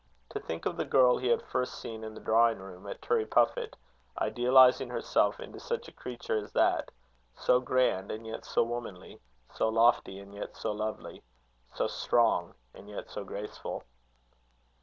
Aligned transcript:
To 0.29 0.39
think 0.39 0.65
of 0.65 0.77
the 0.77 0.83
girl 0.83 1.15
he 1.19 1.27
had 1.27 1.43
first 1.43 1.75
seen 1.75 2.03
in 2.03 2.15
the 2.15 2.21
drawing 2.21 2.57
room 2.57 2.87
at 2.87 3.01
Turriepuffit, 3.03 3.75
idealizing 4.17 4.89
herself 4.89 5.39
into 5.39 5.59
such 5.59 5.87
a 5.87 5.91
creature 5.91 6.37
as 6.39 6.51
that, 6.53 6.89
so 7.35 7.59
grand, 7.59 8.09
and 8.09 8.25
yet 8.25 8.43
so 8.43 8.63
womanly! 8.63 9.21
so 9.53 9.69
lofty, 9.69 10.17
and 10.17 10.33
yet 10.33 10.55
so 10.57 10.71
lovely; 10.71 11.21
so 11.75 11.85
strong, 11.85 12.55
and 12.73 12.89
yet 12.89 13.11
so 13.11 13.23
graceful! 13.23 13.83